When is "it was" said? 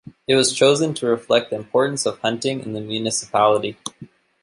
0.25-0.51